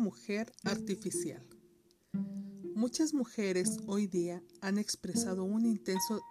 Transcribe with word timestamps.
mujer 0.00 0.52
artificial. 0.64 1.46
Muchas 2.74 3.12
mujeres 3.12 3.76
hoy 3.86 4.06
día 4.06 4.42
han 4.62 4.78
expresado 4.78 5.44
un 5.44 5.66
intenso 5.66 6.22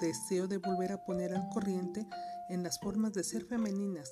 deseo 0.00 0.46
de 0.46 0.58
volver 0.58 0.92
a 0.92 1.04
poner 1.04 1.34
al 1.34 1.48
corriente 1.48 2.06
en 2.48 2.62
las 2.62 2.78
formas 2.78 3.12
de 3.12 3.24
ser 3.24 3.44
femeninas 3.44 4.08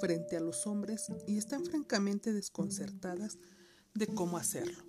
frente 0.00 0.36
a 0.36 0.40
los 0.40 0.66
hombres 0.66 1.06
y 1.26 1.38
están 1.38 1.64
francamente 1.64 2.32
desconcertadas 2.32 3.38
de 3.94 4.06
cómo 4.06 4.36
hacerlo. 4.36 4.84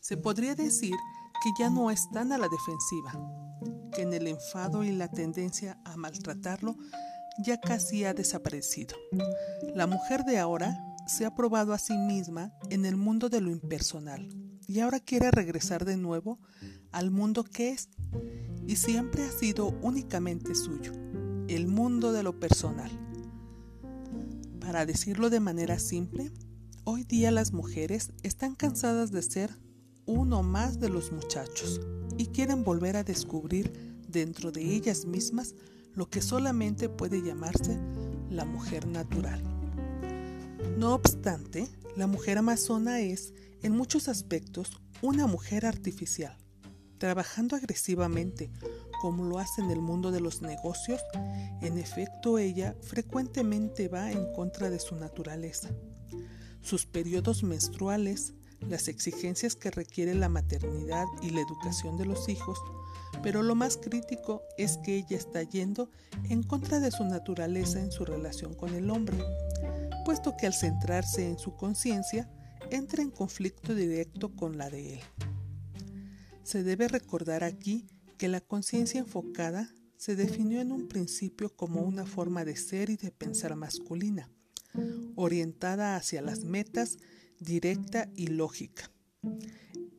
Se 0.00 0.16
podría 0.16 0.56
decir 0.56 0.94
que 1.42 1.50
ya 1.58 1.70
no 1.70 1.92
están 1.92 2.32
a 2.32 2.38
la 2.38 2.48
defensiva, 2.48 3.12
que 3.94 4.02
en 4.02 4.12
el 4.12 4.26
enfado 4.26 4.82
y 4.82 4.90
la 4.90 5.08
tendencia 5.08 5.80
a 5.84 5.96
maltratarlo 5.96 6.76
ya 7.44 7.60
casi 7.60 8.04
ha 8.04 8.12
desaparecido. 8.12 8.96
La 9.76 9.86
mujer 9.86 10.24
de 10.24 10.38
ahora 10.38 10.76
se 11.08 11.24
ha 11.24 11.34
probado 11.34 11.72
a 11.72 11.78
sí 11.78 11.96
misma 11.96 12.52
en 12.70 12.84
el 12.84 12.96
mundo 12.96 13.28
de 13.28 13.40
lo 13.40 13.50
impersonal 13.50 14.28
y 14.66 14.80
ahora 14.80 15.00
quiere 15.00 15.30
regresar 15.30 15.84
de 15.86 15.96
nuevo 15.96 16.38
al 16.92 17.10
mundo 17.10 17.44
que 17.44 17.70
es 17.70 17.88
y 18.66 18.76
siempre 18.76 19.24
ha 19.24 19.32
sido 19.32 19.68
únicamente 19.80 20.54
suyo, 20.54 20.92
el 21.48 21.66
mundo 21.66 22.12
de 22.12 22.22
lo 22.22 22.38
personal. 22.38 22.90
Para 24.60 24.84
decirlo 24.84 25.30
de 25.30 25.40
manera 25.40 25.78
simple, 25.78 26.30
hoy 26.84 27.04
día 27.04 27.30
las 27.30 27.54
mujeres 27.54 28.12
están 28.22 28.54
cansadas 28.54 29.10
de 29.10 29.22
ser 29.22 29.50
uno 30.04 30.42
más 30.42 30.78
de 30.78 30.90
los 30.90 31.10
muchachos 31.10 31.80
y 32.18 32.26
quieren 32.26 32.64
volver 32.64 32.96
a 32.96 33.04
descubrir 33.04 33.72
dentro 34.06 34.52
de 34.52 34.62
ellas 34.74 35.06
mismas 35.06 35.54
lo 35.94 36.10
que 36.10 36.20
solamente 36.20 36.90
puede 36.90 37.22
llamarse 37.22 37.78
la 38.28 38.44
mujer 38.44 38.86
natural. 38.86 39.57
No 40.78 40.94
obstante, 40.94 41.66
la 41.96 42.06
mujer 42.06 42.38
amazona 42.38 43.00
es, 43.00 43.34
en 43.64 43.72
muchos 43.72 44.06
aspectos, 44.06 44.80
una 45.02 45.26
mujer 45.26 45.66
artificial. 45.66 46.38
Trabajando 46.98 47.56
agresivamente, 47.56 48.52
como 49.00 49.24
lo 49.24 49.40
hace 49.40 49.60
en 49.60 49.72
el 49.72 49.80
mundo 49.80 50.12
de 50.12 50.20
los 50.20 50.40
negocios, 50.40 51.02
en 51.62 51.78
efecto 51.78 52.38
ella 52.38 52.76
frecuentemente 52.80 53.88
va 53.88 54.12
en 54.12 54.32
contra 54.34 54.70
de 54.70 54.78
su 54.78 54.94
naturaleza. 54.94 55.68
Sus 56.62 56.86
periodos 56.86 57.42
menstruales, 57.42 58.34
las 58.60 58.86
exigencias 58.86 59.56
que 59.56 59.72
requiere 59.72 60.14
la 60.14 60.28
maternidad 60.28 61.06
y 61.22 61.30
la 61.30 61.40
educación 61.40 61.96
de 61.96 62.06
los 62.06 62.28
hijos, 62.28 62.56
pero 63.24 63.42
lo 63.42 63.56
más 63.56 63.78
crítico 63.78 64.44
es 64.56 64.76
que 64.76 64.94
ella 64.94 65.16
está 65.16 65.42
yendo 65.42 65.90
en 66.28 66.44
contra 66.44 66.78
de 66.78 66.92
su 66.92 67.02
naturaleza 67.02 67.80
en 67.80 67.90
su 67.90 68.04
relación 68.04 68.54
con 68.54 68.76
el 68.76 68.90
hombre, 68.90 69.18
puesto 70.08 70.38
que 70.38 70.46
al 70.46 70.54
centrarse 70.54 71.28
en 71.28 71.38
su 71.38 71.54
conciencia, 71.54 72.30
entra 72.70 73.02
en 73.02 73.10
conflicto 73.10 73.74
directo 73.74 74.34
con 74.34 74.56
la 74.56 74.70
de 74.70 74.94
él. 74.94 75.00
Se 76.44 76.62
debe 76.62 76.88
recordar 76.88 77.44
aquí 77.44 77.86
que 78.16 78.28
la 78.28 78.40
conciencia 78.40 79.00
enfocada 79.00 79.70
se 79.98 80.16
definió 80.16 80.62
en 80.62 80.72
un 80.72 80.88
principio 80.88 81.54
como 81.54 81.82
una 81.82 82.06
forma 82.06 82.46
de 82.46 82.56
ser 82.56 82.88
y 82.88 82.96
de 82.96 83.10
pensar 83.10 83.54
masculina, 83.54 84.30
orientada 85.14 85.94
hacia 85.94 86.22
las 86.22 86.42
metas, 86.42 86.96
directa 87.38 88.08
y 88.14 88.28
lógica. 88.28 88.90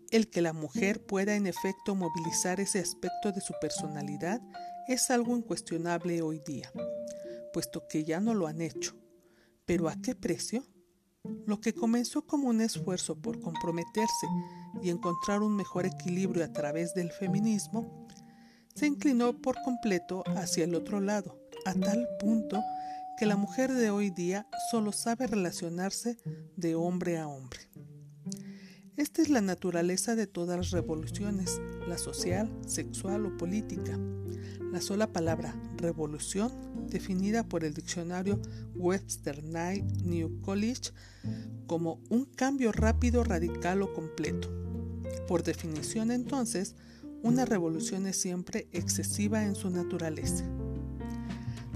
El 0.10 0.28
que 0.32 0.42
la 0.42 0.54
mujer 0.54 1.06
pueda 1.06 1.36
en 1.36 1.46
efecto 1.46 1.94
movilizar 1.94 2.60
ese 2.60 2.80
aspecto 2.80 3.32
de 3.32 3.42
su 3.42 3.54
personalidad 3.62 4.42
es 4.88 5.12
algo 5.12 5.38
incuestionable 5.38 6.24
hoy 6.24 6.42
día, 6.48 6.72
puesto 7.54 7.88
que 7.88 8.06
ya 8.06 8.20
no 8.20 8.34
lo 8.34 8.48
han 8.48 8.62
hecho. 8.62 8.96
¿Pero 9.70 9.88
a 9.88 9.96
qué 10.02 10.16
precio? 10.16 10.66
Lo 11.46 11.62
que 11.62 11.76
comenzó 11.76 12.26
como 12.26 12.50
un 12.50 12.60
esfuerzo 12.60 13.22
por 13.22 13.40
comprometerse 13.40 14.26
y 14.82 14.90
encontrar 14.90 15.44
un 15.44 15.56
mejor 15.56 15.86
equilibrio 15.86 16.44
a 16.44 16.52
través 16.52 16.96
del 16.96 17.12
feminismo, 17.12 18.08
se 18.74 18.88
inclinó 18.88 19.40
por 19.40 19.62
completo 19.62 20.24
hacia 20.36 20.64
el 20.64 20.74
otro 20.74 21.00
lado, 21.00 21.40
a 21.68 21.76
tal 21.76 22.08
punto 22.20 22.60
que 23.20 23.28
la 23.28 23.36
mujer 23.36 23.72
de 23.72 23.92
hoy 23.92 24.10
día 24.10 24.48
solo 24.72 24.92
sabe 24.92 25.28
relacionarse 25.28 26.18
de 26.56 26.74
hombre 26.74 27.20
a 27.20 27.28
hombre. 27.28 27.69
Esta 29.00 29.22
es 29.22 29.30
la 29.30 29.40
naturaleza 29.40 30.18
de 30.18 30.28
todas 30.28 30.58
las 30.58 30.72
revoluciones, 30.72 31.62
la 31.88 31.98
social, 31.98 32.52
sexual 32.68 33.26
o 33.26 33.38
política. 33.38 33.98
La 34.74 34.82
sola 34.82 35.14
palabra 35.14 35.56
revolución, 35.78 36.52
definida 36.90 37.48
por 37.48 37.64
el 37.64 37.74
diccionario 37.74 38.42
Webster 38.76 39.42
New 40.04 40.42
College 40.42 40.92
como 41.66 42.02
un 42.10 42.26
cambio 42.26 42.74
rápido, 42.74 43.24
radical 43.24 43.84
o 43.84 43.94
completo. 43.94 44.50
Por 45.30 45.44
definición 45.44 46.12
entonces, 46.12 46.76
una 47.24 47.46
revolución 47.46 48.06
es 48.06 48.20
siempre 48.20 48.68
excesiva 48.74 49.46
en 49.46 49.56
su 49.56 49.70
naturaleza. 49.70 50.44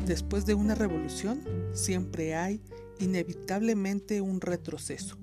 Después 0.06 0.46
de 0.46 0.56
una 0.56 0.76
revolución, 0.76 1.42
siempre 1.72 2.36
hay 2.36 2.62
inevitablemente 3.00 4.20
un 4.20 4.42
retroceso 4.42 5.18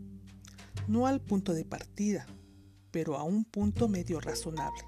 no 0.89 1.07
al 1.07 1.21
punto 1.21 1.53
de 1.55 1.65
partida, 1.65 2.27
pero 2.91 3.17
a 3.17 3.23
un 3.23 3.45
punto 3.45 3.89
medio 3.89 4.21
razonable. 4.21 4.83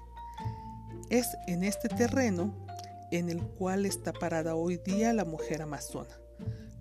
Es 1.09 1.27
en 1.47 1.63
este 1.63 1.89
terreno 1.89 2.53
en 3.11 3.29
el 3.29 3.41
cual 3.41 3.85
está 3.85 4.11
parada 4.13 4.55
hoy 4.55 4.77
día 4.77 5.13
la 5.13 5.25
mujer 5.25 5.61
amazona, 5.61 6.17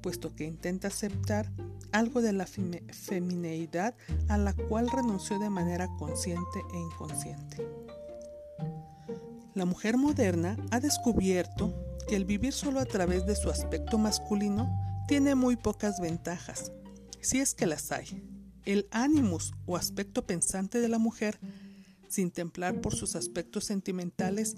puesto 0.00 0.34
que 0.34 0.44
intenta 0.44 0.88
aceptar 0.88 1.50
algo 1.92 2.22
de 2.22 2.32
la 2.32 2.46
femineidad 2.46 3.94
a 4.28 4.38
la 4.38 4.54
cual 4.54 4.90
renunció 4.90 5.38
de 5.38 5.50
manera 5.50 5.88
consciente 5.98 6.60
e 6.72 6.78
inconsciente. 6.78 7.66
La 9.54 9.66
mujer 9.66 9.98
moderna 9.98 10.56
ha 10.70 10.80
descubierto 10.80 11.74
que 12.08 12.16
el 12.16 12.24
vivir 12.24 12.54
solo 12.54 12.80
a 12.80 12.86
través 12.86 13.26
de 13.26 13.36
su 13.36 13.50
aspecto 13.50 13.98
masculino 13.98 14.70
tiene 15.06 15.34
muy 15.34 15.56
pocas 15.56 16.00
ventajas, 16.00 16.72
si 17.20 17.40
es 17.40 17.54
que 17.54 17.66
las 17.66 17.92
hay. 17.92 18.31
El 18.64 18.86
ánimos 18.90 19.52
o 19.66 19.76
aspecto 19.76 20.26
pensante 20.26 20.80
de 20.80 20.88
la 20.88 20.98
mujer, 20.98 21.38
sin 22.08 22.30
templar 22.30 22.80
por 22.80 22.94
sus 22.94 23.16
aspectos 23.16 23.64
sentimentales, 23.64 24.56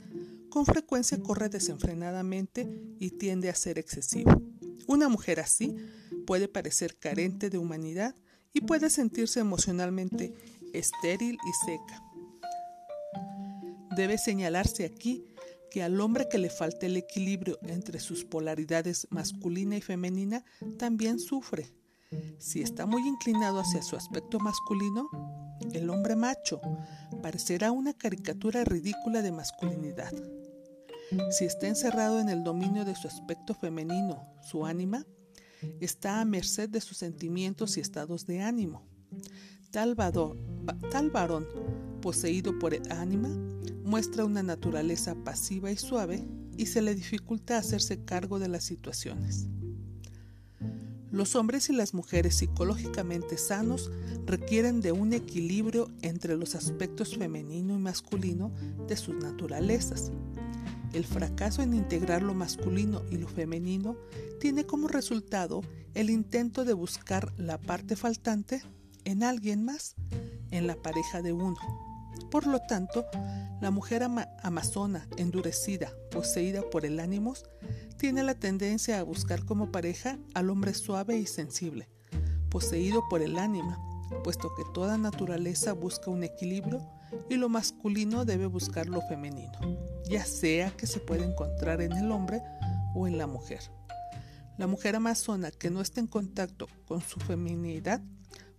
con 0.50 0.66
frecuencia 0.66 1.18
corre 1.18 1.48
desenfrenadamente 1.48 2.68
y 2.98 3.10
tiende 3.10 3.48
a 3.48 3.54
ser 3.54 3.78
excesivo. 3.78 4.42
Una 4.86 5.08
mujer 5.08 5.40
así 5.40 5.74
puede 6.26 6.48
parecer 6.48 6.96
carente 6.96 7.50
de 7.50 7.58
humanidad 7.58 8.14
y 8.52 8.60
puede 8.60 8.90
sentirse 8.90 9.40
emocionalmente 9.40 10.32
estéril 10.72 11.34
y 11.34 11.66
seca. 11.66 12.02
Debe 13.96 14.18
señalarse 14.18 14.84
aquí 14.84 15.24
que 15.70 15.82
al 15.82 16.00
hombre 16.00 16.28
que 16.30 16.38
le 16.38 16.50
falta 16.50 16.86
el 16.86 16.96
equilibrio 16.96 17.58
entre 17.62 17.98
sus 17.98 18.24
polaridades 18.24 19.06
masculina 19.10 19.76
y 19.76 19.80
femenina 19.80 20.44
también 20.78 21.18
sufre 21.18 21.72
si 22.38 22.62
está 22.62 22.86
muy 22.86 23.06
inclinado 23.06 23.60
hacia 23.60 23.82
su 23.82 23.96
aspecto 23.96 24.38
masculino, 24.38 25.08
el 25.72 25.90
hombre 25.90 26.16
macho 26.16 26.60
parecerá 27.22 27.72
una 27.72 27.94
caricatura 27.94 28.64
ridícula 28.64 29.22
de 29.22 29.32
masculinidad. 29.32 30.12
Si 31.30 31.44
está 31.44 31.68
encerrado 31.68 32.20
en 32.20 32.28
el 32.28 32.42
dominio 32.42 32.84
de 32.84 32.94
su 32.94 33.08
aspecto 33.08 33.54
femenino, 33.54 34.26
su 34.42 34.66
ánima, 34.66 35.06
está 35.80 36.20
a 36.20 36.24
merced 36.24 36.68
de 36.68 36.80
sus 36.80 36.98
sentimientos 36.98 37.76
y 37.76 37.80
estados 37.80 38.26
de 38.26 38.42
ánimo. 38.42 38.86
Tal, 39.70 39.96
tal 40.90 41.10
varón, 41.10 41.46
poseído 42.00 42.58
por 42.58 42.74
el 42.74 42.90
ánima, 42.92 43.28
muestra 43.84 44.24
una 44.24 44.42
naturaleza 44.42 45.14
pasiva 45.14 45.70
y 45.70 45.76
suave 45.76 46.24
y 46.56 46.66
se 46.66 46.82
le 46.82 46.94
dificulta 46.94 47.58
hacerse 47.58 48.04
cargo 48.04 48.38
de 48.38 48.48
las 48.48 48.64
situaciones. 48.64 49.48
Los 51.14 51.36
hombres 51.36 51.70
y 51.70 51.72
las 51.72 51.94
mujeres 51.94 52.34
psicológicamente 52.34 53.38
sanos 53.38 53.92
requieren 54.26 54.80
de 54.80 54.90
un 54.90 55.12
equilibrio 55.12 55.88
entre 56.02 56.36
los 56.36 56.56
aspectos 56.56 57.16
femenino 57.16 57.72
y 57.72 57.78
masculino 57.78 58.50
de 58.88 58.96
sus 58.96 59.14
naturalezas. 59.14 60.10
El 60.92 61.04
fracaso 61.04 61.62
en 61.62 61.72
integrar 61.72 62.24
lo 62.24 62.34
masculino 62.34 63.02
y 63.12 63.18
lo 63.18 63.28
femenino 63.28 63.96
tiene 64.40 64.66
como 64.66 64.88
resultado 64.88 65.60
el 65.94 66.10
intento 66.10 66.64
de 66.64 66.72
buscar 66.72 67.32
la 67.38 67.60
parte 67.60 67.94
faltante 67.94 68.62
en 69.04 69.22
alguien 69.22 69.64
más, 69.64 69.94
en 70.50 70.66
la 70.66 70.74
pareja 70.74 71.22
de 71.22 71.32
uno. 71.32 71.93
Por 72.30 72.46
lo 72.46 72.60
tanto, 72.60 73.06
la 73.60 73.70
mujer 73.70 74.02
amazona, 74.42 75.08
endurecida, 75.16 75.92
poseída 76.10 76.62
por 76.70 76.84
el 76.84 77.00
ánimo, 77.00 77.34
tiene 77.96 78.22
la 78.22 78.34
tendencia 78.34 78.98
a 78.98 79.02
buscar 79.04 79.44
como 79.44 79.72
pareja 79.72 80.18
al 80.34 80.50
hombre 80.50 80.74
suave 80.74 81.16
y 81.16 81.26
sensible, 81.26 81.88
poseído 82.50 83.04
por 83.08 83.22
el 83.22 83.38
ánima, 83.38 83.78
puesto 84.22 84.54
que 84.54 84.64
toda 84.74 84.98
naturaleza 84.98 85.72
busca 85.72 86.10
un 86.10 86.24
equilibrio 86.24 86.82
y 87.28 87.36
lo 87.36 87.48
masculino 87.48 88.24
debe 88.24 88.46
buscar 88.46 88.88
lo 88.88 89.00
femenino, 89.02 89.58
ya 90.08 90.24
sea 90.24 90.70
que 90.76 90.86
se 90.86 91.00
pueda 91.00 91.24
encontrar 91.24 91.80
en 91.80 91.92
el 91.92 92.10
hombre 92.10 92.42
o 92.94 93.06
en 93.06 93.18
la 93.18 93.26
mujer. 93.26 93.60
La 94.56 94.66
mujer 94.66 94.94
amazona 94.94 95.50
que 95.50 95.70
no 95.70 95.80
está 95.80 96.00
en 96.00 96.06
contacto 96.06 96.68
con 96.86 97.00
su 97.00 97.18
feminidad 97.18 98.02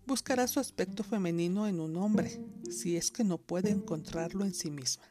buscará 0.05 0.47
su 0.47 0.59
aspecto 0.59 1.03
femenino 1.03 1.67
en 1.67 1.79
un 1.79 1.97
hombre, 1.97 2.41
si 2.69 2.97
es 2.97 3.11
que 3.11 3.23
no 3.23 3.37
puede 3.37 3.69
encontrarlo 3.69 4.45
en 4.45 4.53
sí 4.53 4.71
misma. 4.71 5.03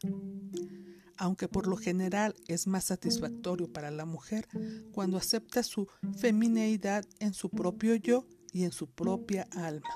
Aunque 1.16 1.48
por 1.48 1.66
lo 1.66 1.76
general 1.76 2.34
es 2.48 2.66
más 2.66 2.84
satisfactorio 2.84 3.72
para 3.72 3.90
la 3.90 4.04
mujer 4.04 4.48
cuando 4.92 5.16
acepta 5.16 5.62
su 5.62 5.88
femineidad 6.18 7.04
en 7.20 7.34
su 7.34 7.50
propio 7.50 7.94
yo 7.94 8.26
y 8.52 8.64
en 8.64 8.72
su 8.72 8.88
propia 8.88 9.46
alma. 9.52 9.88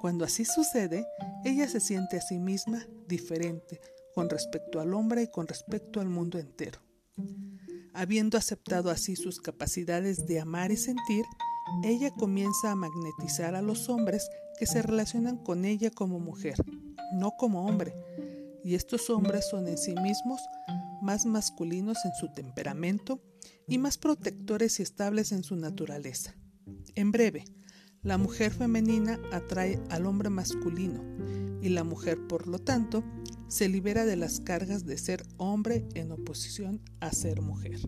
Cuando 0.00 0.24
así 0.24 0.44
sucede, 0.44 1.06
ella 1.44 1.68
se 1.68 1.80
siente 1.80 2.18
a 2.18 2.20
sí 2.20 2.38
misma 2.38 2.86
diferente 3.06 3.80
con 4.14 4.28
respecto 4.28 4.80
al 4.80 4.94
hombre 4.94 5.22
y 5.22 5.30
con 5.30 5.46
respecto 5.46 6.00
al 6.00 6.08
mundo 6.08 6.38
entero. 6.38 6.80
Habiendo 7.94 8.38
aceptado 8.38 8.90
así 8.90 9.16
sus 9.16 9.40
capacidades 9.40 10.26
de 10.26 10.40
amar 10.40 10.70
y 10.70 10.76
sentir, 10.76 11.24
ella 11.82 12.10
comienza 12.10 12.70
a 12.70 12.76
magnetizar 12.76 13.54
a 13.54 13.62
los 13.62 13.88
hombres 13.88 14.28
que 14.58 14.66
se 14.66 14.82
relacionan 14.82 15.36
con 15.36 15.64
ella 15.64 15.90
como 15.90 16.18
mujer, 16.18 16.56
no 17.12 17.32
como 17.38 17.66
hombre, 17.66 17.94
y 18.64 18.74
estos 18.74 19.08
hombres 19.10 19.48
son 19.48 19.68
en 19.68 19.78
sí 19.78 19.94
mismos 20.02 20.40
más 21.00 21.26
masculinos 21.26 21.98
en 22.04 22.12
su 22.14 22.28
temperamento 22.32 23.22
y 23.66 23.78
más 23.78 23.98
protectores 23.98 24.80
y 24.80 24.82
estables 24.82 25.32
en 25.32 25.44
su 25.44 25.56
naturaleza. 25.56 26.34
En 26.94 27.12
breve, 27.12 27.44
la 28.02 28.18
mujer 28.18 28.52
femenina 28.52 29.20
atrae 29.32 29.80
al 29.90 30.06
hombre 30.06 30.30
masculino 30.30 31.02
y 31.62 31.68
la 31.70 31.84
mujer, 31.84 32.18
por 32.26 32.46
lo 32.46 32.58
tanto, 32.58 33.04
se 33.48 33.68
libera 33.68 34.04
de 34.04 34.16
las 34.16 34.40
cargas 34.40 34.84
de 34.84 34.98
ser 34.98 35.24
hombre 35.36 35.88
en 35.94 36.12
oposición 36.12 36.80
a 37.00 37.12
ser 37.12 37.40
mujer. 37.40 37.80